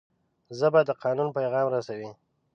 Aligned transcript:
ژبه 0.57 0.81
د 0.87 0.89
قانون 1.01 1.27
پیغام 1.37 1.67
رسوي 1.75 2.09